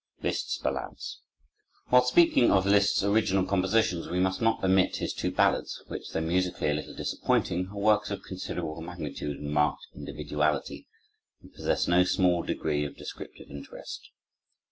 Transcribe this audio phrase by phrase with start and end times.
[0.23, 1.19] Liszt's Ballades
[1.89, 6.19] While speaking of Liszt's original compositions, we must not omit his two ballades, which, though
[6.21, 10.87] musically a little disappointing, are works of considerable magnitude and marked individuality,
[11.43, 14.09] and possess no small degree of descriptive interest.